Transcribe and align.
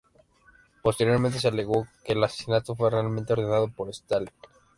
Posteriormente 0.81 1.37
se 1.37 1.47
alegó 1.49 1.85
que 2.03 2.13
el 2.13 2.23
asesinato 2.23 2.75
fue 2.75 2.89
realmente 2.89 3.33
ordenado 3.33 3.67
por 3.67 3.87
Stalin. 3.91 4.31